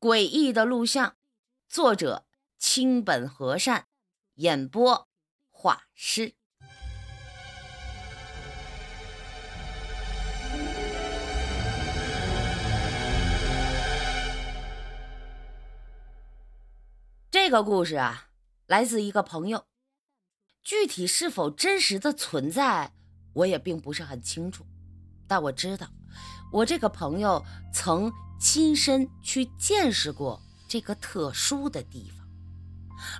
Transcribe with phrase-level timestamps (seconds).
[0.00, 1.16] 诡异的录像，
[1.68, 2.24] 作者
[2.56, 3.88] 清本和善，
[4.34, 5.08] 演播
[5.50, 6.36] 画师。
[17.28, 18.28] 这个故事啊，
[18.66, 19.66] 来自一个朋友，
[20.62, 22.92] 具体是否真实的存在，
[23.32, 24.64] 我也并不是很清楚，
[25.26, 25.88] 但我知道，
[26.52, 28.12] 我这个朋友曾。
[28.40, 32.24] 亲身去见识过这个特殊的地方，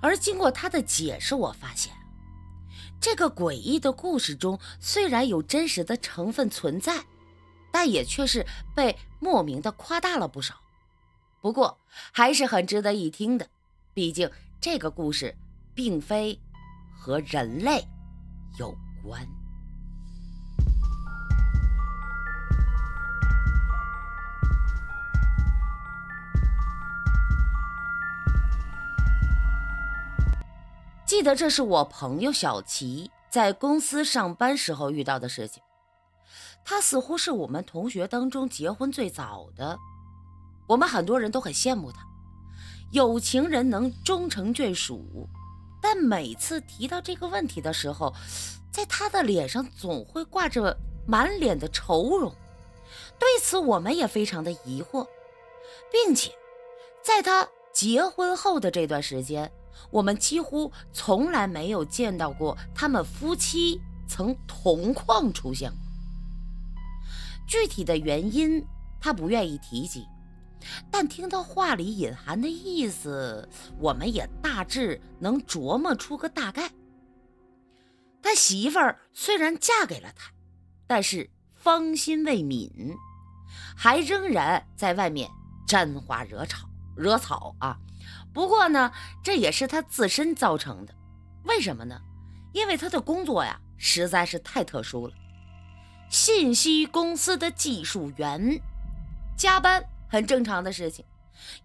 [0.00, 1.92] 而经过他的解释，我发现
[3.00, 7.04] 这个诡异的故事中虽然有真实的成分存在，
[7.72, 10.54] 但也却是被莫名的夸大了不少。
[11.40, 11.80] 不过
[12.12, 13.48] 还是很值得一听的，
[13.92, 15.36] 毕竟这个故事
[15.74, 16.40] 并非
[16.96, 17.84] 和人类
[18.56, 18.72] 有
[19.02, 19.37] 关。
[31.08, 35.62] 记得这是我朋友小齐在公司上班时候遇到的事情。
[36.62, 39.78] 他似乎是我们同学当中结婚最早的，
[40.66, 42.00] 我们很多人都很羡慕他，
[42.92, 45.26] 有情人能终成眷属。
[45.80, 48.12] 但每次提到这个问题的时候，
[48.70, 52.30] 在他的脸上总会挂着满脸的愁容。
[53.18, 55.08] 对此，我们也非常的疑惑，
[55.90, 56.30] 并且
[57.02, 59.50] 在他结婚后的这段时间。
[59.90, 65.78] 我们几乎从来没有见到过他们夫妻曾同框出现过。
[67.46, 68.64] 具体的原因
[69.00, 70.06] 他不愿意提及，
[70.90, 73.48] 但听到话里隐含的意思，
[73.78, 76.70] 我们也大致能琢磨出个大概。
[78.20, 80.30] 他媳妇儿虽然嫁给了他，
[80.86, 82.94] 但是芳心未泯，
[83.76, 85.30] 还仍然在外面
[85.66, 87.78] 沾花惹草，惹草啊。
[88.32, 90.94] 不过呢，这也是他自身造成的。
[91.44, 92.00] 为什么呢？
[92.52, 95.14] 因为他的工作呀实在是太特殊了。
[96.08, 98.60] 信息公司的技术员，
[99.36, 101.04] 加班很正常的事情。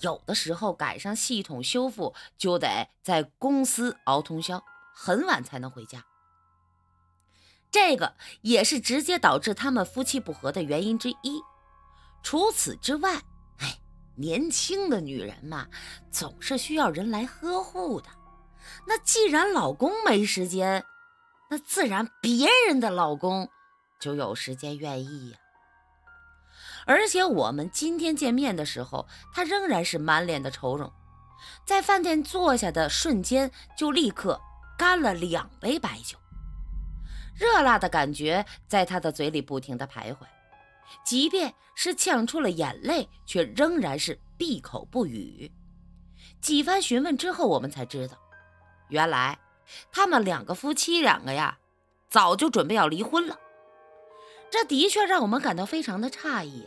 [0.00, 4.62] 有的时候赶上系统修复，就得在公司熬通宵，
[4.94, 6.04] 很晚才能回家。
[7.70, 11.42] 这个也是直接导致他们夫妻不和的原因之一。
[12.22, 13.22] 除此之外。
[14.18, 15.68] 年轻的女人嘛，
[16.10, 18.08] 总是需要人来呵护的。
[18.86, 20.84] 那既然老公没时间，
[21.48, 23.48] 那自然别人的老公
[24.00, 25.38] 就有时间愿意呀。
[26.84, 30.92] 而且我们今天见面的时候，他仍然是满脸的愁容。
[31.64, 34.40] 在饭店坐下的瞬间，就立刻
[34.76, 36.18] 干了两杯白酒，
[37.36, 40.26] 热辣的感觉在他的嘴里不停的徘徊。
[41.04, 45.50] 即便是呛出了眼泪，却仍然是闭口不语。
[46.40, 48.16] 几番询问之后，我们才知道，
[48.88, 49.38] 原来
[49.90, 51.58] 他们两个夫妻两个呀，
[52.08, 53.38] 早就准备要离婚了。
[54.50, 56.66] 这的确让我们感到非常的诧异。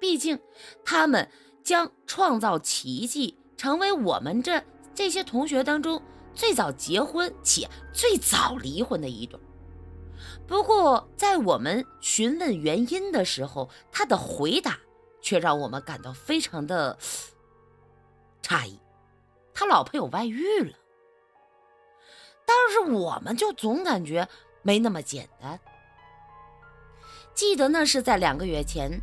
[0.00, 0.40] 毕竟，
[0.84, 1.30] 他们
[1.62, 4.64] 将创造奇迹，成为我们这
[4.94, 6.02] 这些同学当中
[6.34, 9.38] 最早结婚且最早离婚的一对。
[10.52, 14.78] 不过，在我们询问原因的时候，他的回答
[15.22, 16.98] 却让我们感到非常的
[18.42, 18.78] 诧异。
[19.54, 20.76] 他老婆有外遇了，
[22.44, 24.28] 但是我们就总感觉
[24.60, 25.58] 没那么简单。
[27.34, 29.00] 记得那是在两个月前，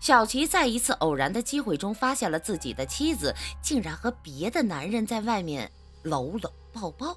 [0.00, 5.72] 小齐在一次偶然的机会中发现了自己的妻子竟然和别的男人在外面
[6.02, 7.16] 搂搂抱抱。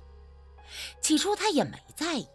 [1.01, 2.25] 起初他也没在意。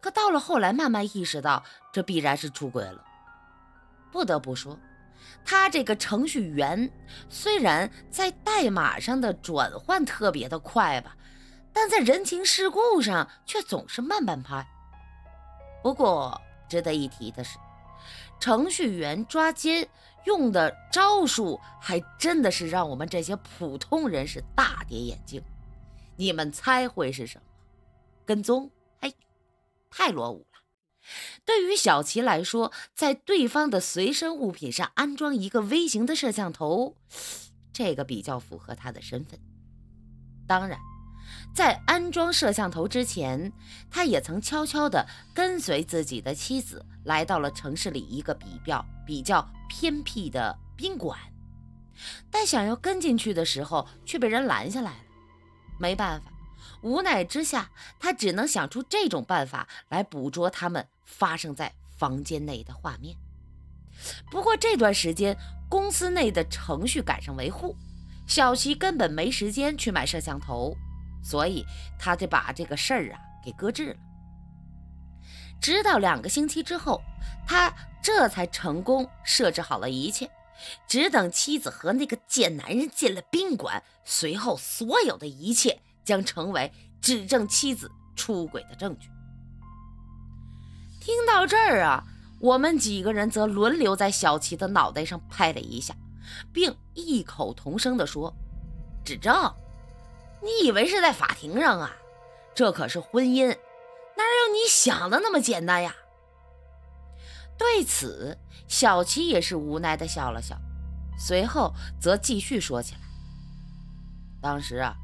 [0.00, 3.04] 可到了后来，慢慢意识到这必然是出轨了。
[4.10, 4.78] 不得不说，
[5.44, 6.90] 他这个程序员
[7.28, 11.16] 虽然在代码上的转换特别的快吧，
[11.72, 14.66] 但在人情世故上却总是慢半拍。
[15.82, 17.58] 不过值得一提的是，
[18.40, 19.88] 程序员抓奸
[20.24, 25.42] 用的招数还真的是让我们这些普通人是大跌眼镜。
[26.16, 27.44] 你们猜会是什么？
[28.24, 28.70] 跟踪？
[29.90, 30.58] 太落伍了。
[31.44, 36.96] 对于小齐来说，在对方的随身物品上安装一个微型的摄像头，
[37.72, 39.40] 这个比较符合他的身份。
[40.46, 40.78] 当然，
[41.54, 43.52] 在安装摄像头之前，
[43.90, 51.18] 他也曾悄悄地跟随自己的妻子来到了城市里一个比较比较偏僻的宾馆。
[52.30, 55.04] 但想要跟进去的时候，却被人拦下来了。
[55.80, 56.30] 没办法。
[56.82, 63.16] 无奈之下，他只能想出这种办法来捕捉他们发生在房间内的画面。
[64.30, 65.36] 不过这段时间，
[65.68, 67.76] 公司内的程序赶上维护，
[68.26, 70.76] 小齐根本没时间去买摄像头，
[71.22, 71.64] 所以
[71.98, 73.96] 他就把这个事儿啊给搁置了。
[75.60, 77.02] 直到两个星期之后，
[77.44, 80.30] 他这才成功设置好了一切，
[80.86, 86.72] 只等妻子和那个贱男人进了宾馆，随后所有的一切将成为
[87.02, 89.10] 指证妻子出轨的证据。
[90.98, 92.02] 听到这儿啊，
[92.40, 95.94] 我们几个人则轮流在小齐的脑袋上拍了一下，
[96.50, 98.34] 并异口同声地说
[99.04, 99.54] ：“指证？
[100.42, 101.94] 你以为是在法庭上啊？
[102.54, 105.94] 这可是婚姻，哪有你想的那么简单呀？”
[107.58, 110.56] 对此，小齐也是无奈地笑了笑，
[111.18, 113.00] 随后则继续说起来
[114.40, 114.96] ：“当时啊，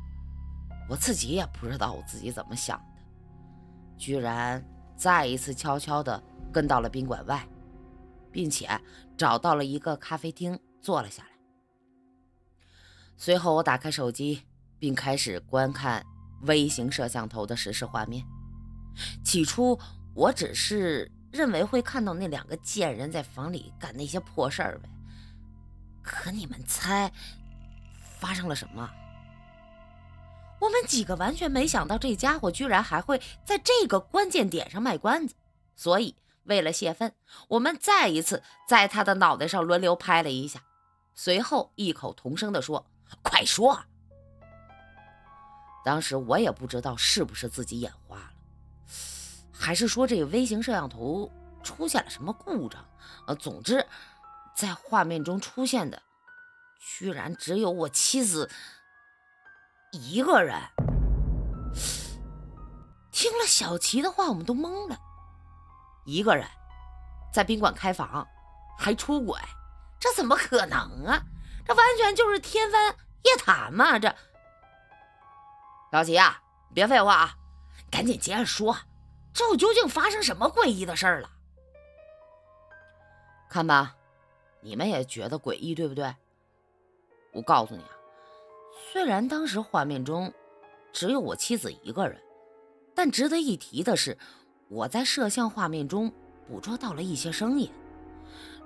[0.88, 3.02] 我自己也不知道我自己怎么想的，
[3.96, 4.64] 居然……”
[4.96, 6.22] 再一次悄悄地
[6.52, 7.44] 跟到了宾馆外，
[8.30, 8.80] 并且
[9.16, 11.30] 找到了一个咖啡厅坐了下来。
[13.16, 14.44] 随后，我打开手机，
[14.78, 16.06] 并开始观看
[16.42, 18.24] 微型摄像头的实时画面。
[19.24, 19.76] 起初，
[20.14, 24.88] 我只是认为会看到那两个贱人在房里干那些破事儿呗。
[26.04, 27.12] 可你们猜，
[28.20, 28.88] 发生了什么？
[30.64, 35.34] 我们几个完全没想到，这家伙居然还会在这个关键点上卖关子，
[35.76, 37.14] 所以为了泄愤，
[37.48, 40.62] 我们再一次在他的脑袋上轮流拍了一下，
[41.14, 42.86] 随后异口同声地说
[43.22, 43.78] ：“快说！”
[45.84, 48.30] 当时我也不知道是不是自己眼花了，
[49.52, 51.30] 还是说这个微型摄像头
[51.62, 52.82] 出现了什么故障。
[53.26, 53.86] 呃，总之，
[54.56, 56.02] 在画面中出现的，
[56.80, 58.50] 居然只有我妻子。
[59.94, 60.58] 一个人
[63.12, 64.98] 听了小齐的话，我们都懵了。
[66.04, 66.46] 一个人
[67.32, 68.26] 在宾馆开房
[68.76, 69.38] 还出轨，
[69.98, 71.22] 这怎么可能啊？
[71.64, 72.80] 这完全就是天方
[73.22, 73.98] 夜谭嘛！
[73.98, 74.14] 这
[75.90, 76.42] 小齐啊，
[76.74, 77.36] 别废话啊，
[77.90, 78.76] 赶紧接着说，
[79.32, 81.30] 这究竟发生什么诡异的事儿了？
[83.48, 83.94] 看吧，
[84.60, 86.14] 你们也觉得诡异，对不对？
[87.32, 87.93] 我告诉你啊。
[88.92, 90.32] 虽然当时画面中
[90.92, 92.20] 只有我妻子一个人，
[92.94, 94.16] 但值得一提的是，
[94.68, 96.12] 我在摄像画面中
[96.46, 97.70] 捕捉到了一些声音。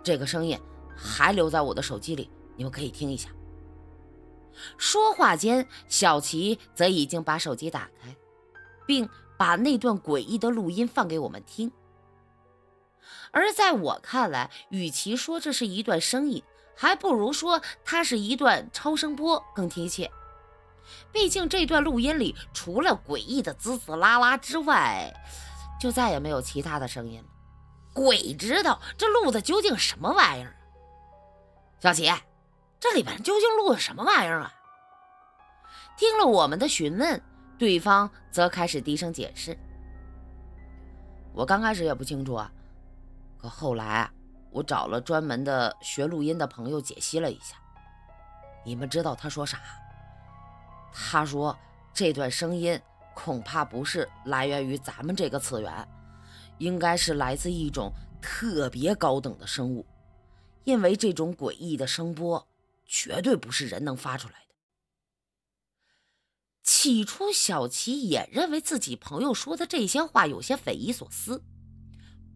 [0.03, 0.59] 这个声音
[0.97, 3.31] 还留在我的手机里，你们可以听一下。
[4.77, 8.15] 说话间，小齐则已经把手机打开，
[8.87, 11.73] 并把那段诡异的录音放给我们听。
[13.31, 16.43] 而在我看来，与其说这是一段声音，
[16.81, 20.09] 还不如说它是一段超声波更贴切。
[21.11, 25.13] 毕竟这段录音里除了诡异的滋滋啦啦之外，
[25.81, 27.27] 就再也没有其他的声音了。
[27.93, 30.55] 鬼知道这录的究竟什么玩意儿？
[31.81, 32.09] 小齐，
[32.79, 34.55] 这里边究竟录的什么玩意儿啊？
[35.97, 37.21] 听了我们的询问，
[37.59, 39.59] 对方则开始低声解释
[41.35, 42.53] ：“我刚开始也不清楚啊，
[43.37, 44.13] 可后来啊，
[44.51, 47.57] 我找了专门的学录音的朋友解析了一下。
[48.65, 49.61] 你们知道他说啥？”
[50.93, 51.57] 他说
[51.95, 52.81] ：“这段声音
[53.15, 55.89] 恐怕不是来源于咱们这个次元，
[56.59, 59.87] 应该是来自一种特别高等的生物，
[60.65, 62.49] 因为这种诡异的声波
[62.85, 64.39] 绝对不是人能发出来的。”
[66.63, 71.43] 起初，小齐也认为自己朋友说的这些话有些匪夷所思，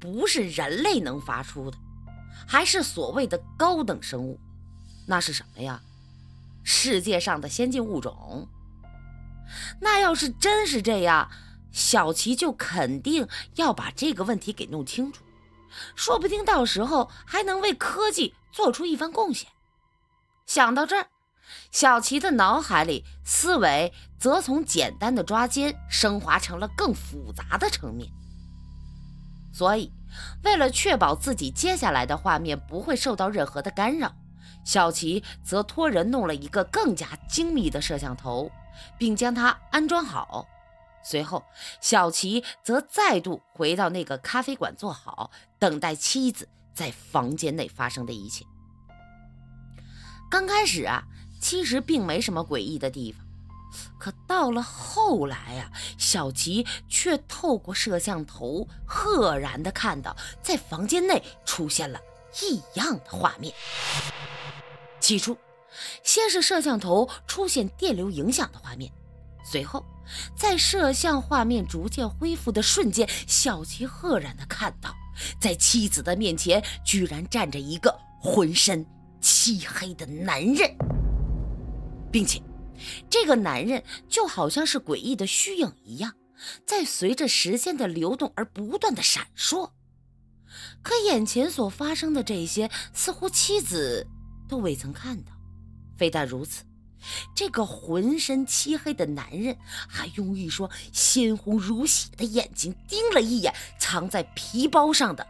[0.01, 1.77] 不是人类能发出的，
[2.47, 4.39] 还是所谓的高等生物，
[5.07, 5.81] 那是什么呀？
[6.65, 8.49] 世界上的先进物种，
[9.81, 11.31] 那要是真是这样，
[11.73, 15.25] 小齐就肯定要把这个问题给弄清楚，
[15.97, 19.49] 说不定到时候还能为科技做出一番贡献。
[20.47, 21.09] 想到这儿，
[21.71, 28.09] 小齐的脑海里思维则从简单的抓奸升华成了更复杂的层面。
[29.53, 29.93] 所以，
[30.45, 34.15] 为了确保自己接下来的画面不会受到任何的干扰。
[34.65, 38.51] 小齐则托人弄了一个更加精密的摄像头，
[38.97, 40.47] 并将它安装好。
[41.05, 41.45] 随后，
[41.81, 48.45] 小齐则再度回到那个咖啡馆坐好，等待妻子在房间内发生的一切。
[50.31, 51.03] 刚开始啊，
[51.41, 53.22] 其实并没什么诡异的地方，
[53.99, 62.01] 可到了后来啊，小齐却透过摄像头赫然地看到，在房间内出现了
[62.43, 63.53] 异样的画面。
[65.01, 65.37] 起初，
[66.03, 68.93] 先是摄像头出现电流影响的画面，
[69.45, 69.85] 随后，
[70.37, 74.95] 在摄像画面逐渐恢复的瞬间，小齐赫然的看到，
[75.41, 78.87] 在妻子的面前居然站着一个浑身
[79.21, 80.77] 漆黑的男人。
[82.13, 82.39] 并且
[83.09, 86.15] 这个男人就好像是诡异的虚影一样，
[86.67, 89.71] 在随着时间的流动而不断的闪烁。
[90.83, 94.07] 可眼前所发生的这些，似乎妻子
[94.49, 95.33] 都未曾看到。
[95.97, 96.65] 非但如此，
[97.35, 99.57] 这个浑身漆黑的男人
[99.89, 105.27] 还用一双鲜红如血的眼睛盯了一眼藏在皮包上的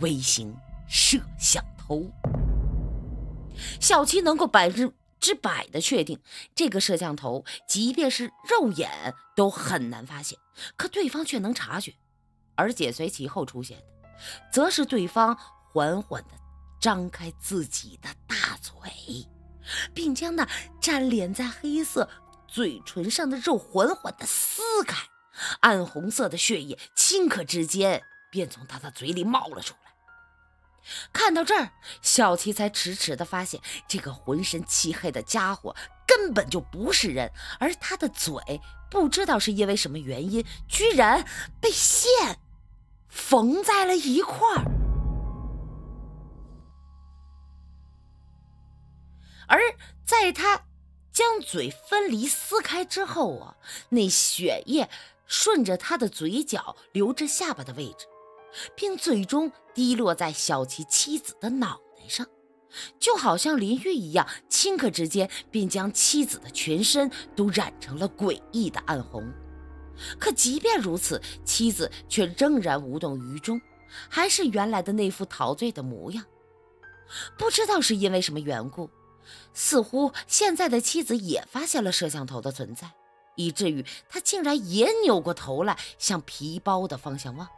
[0.00, 0.54] 微型
[0.88, 2.10] 摄像头。
[3.80, 6.20] 小七能够百分之百的确定，
[6.54, 10.38] 这个摄像头即便是肉眼都很难发现，
[10.76, 11.94] 可对方却能察觉，
[12.54, 13.84] 而紧随其后出现的。
[14.52, 15.38] 则是对方
[15.72, 16.30] 缓缓地
[16.80, 19.28] 张开自己的大嘴，
[19.94, 20.48] 并将那
[20.80, 22.08] 粘连在黑色
[22.46, 24.96] 嘴唇上的肉缓缓地撕开，
[25.60, 29.87] 暗红色的血液顷刻之间便从他的嘴里冒了出来。
[31.12, 35.74] 看到这儿，小七才迟迟地发现，这个浑身漆黑的家伙
[36.06, 41.24] 根本就不是人，而他的嘴不知道是因为什么原因，居然
[41.60, 42.38] 被线。
[43.10, 44.64] 缝在了一块儿，
[49.46, 49.58] 而
[50.04, 50.66] 在他
[51.10, 53.56] 将嘴分离撕开之后啊，
[53.88, 54.90] 那血液
[55.26, 58.06] 顺着他的嘴角流至下巴的位置，
[58.74, 62.26] 并最终滴落在小琪妻子的脑袋上，
[62.98, 69.32] 就好像淋浴一样，顷刻之间便将妻子的全身都染成了诡异的暗红。
[70.18, 73.60] 可即便如此，妻子却仍然无动于衷，
[74.08, 76.24] 还是原来的那副陶醉的模样。
[77.36, 78.88] 不知道是因为什么缘故，
[79.54, 82.92] 似乎现在的妻子也发现了摄像头的存在，
[83.34, 87.48] 以至于他竟然也扭过头来向皮包的方向望。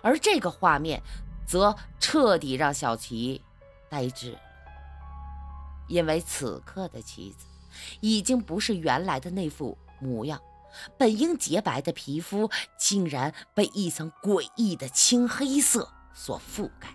[0.00, 1.02] 而这个画面，
[1.46, 3.42] 则彻底让小琪
[3.90, 4.38] 呆滞，
[5.88, 7.46] 因为此刻的妻子
[8.00, 10.40] 已经不是原来的那副模样。
[10.96, 16.88] 本应洁白的皮肤，竟然被一层诡异的青黑色所覆盖。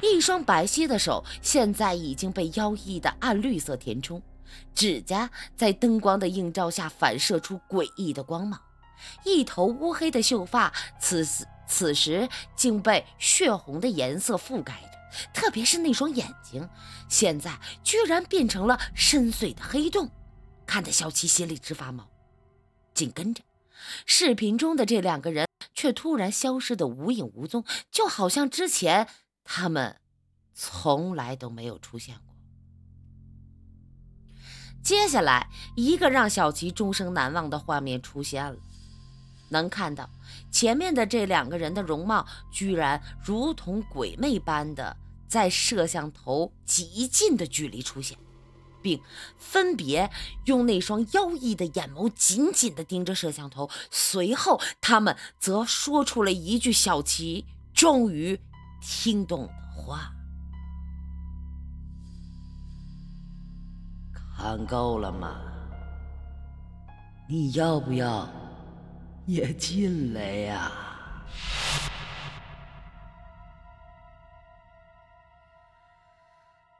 [0.00, 4.22] 一双白皙的手，现在已经被妖异的暗绿色填充，
[4.76, 8.60] 指甲在灯光的映照下反射出诡异的光芒。
[9.24, 16.68] 一头乌黑的秀发，此时此时竟被血红的颜色覆盖着，特别是那双眼睛，
[17.08, 20.10] 现在居然变成了深邃的黑洞，
[20.66, 22.06] 看得小七心里直发毛。
[22.92, 23.42] 紧跟着，
[24.04, 29.08] 视频中的这两个人却突然消失得无影无踪，就好像之前
[29.42, 29.96] 他们
[30.52, 32.36] 从来都没有出现过。
[34.82, 38.58] 接下来，一个让小琪终生难忘的画面出现了，
[39.52, 40.10] 能看到
[40.50, 44.96] 前面的这两个人的容貌，居然如同鬼魅般的
[45.28, 48.18] 在摄像头极近的距离出现。
[48.82, 49.00] 并
[49.38, 50.10] 分别
[50.46, 58.40] 用那双妖异的眼眸紧紧地盯着摄像头，随后他们则说出了一句小琪终于
[58.80, 60.12] 听懂的话
[64.36, 65.40] ：“看够了吗？
[67.28, 68.28] 你要不要
[69.26, 70.72] 也进来呀？”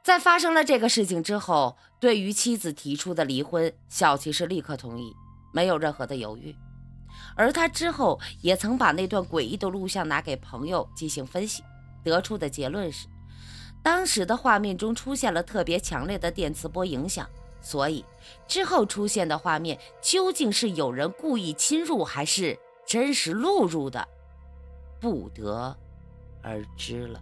[0.03, 5.15] 在发生了这个事情之后，对于妻子提出的离婚，小琪是立刻同意，
[5.53, 6.53] 没有任何的犹豫。
[7.35, 11.63] 而他之后也曾把那段诡异的录像拿给朋友进行分析，
[12.03, 13.07] 得出的结论是，
[13.81, 17.27] 当时的画面中出现了特别强烈的电磁波影响，
[17.63, 18.05] 所以
[18.47, 24.07] 之后出现的画面究竟是有人故意侵入，还是真实录入的，
[24.99, 25.75] 不得
[26.43, 27.19] 而知了。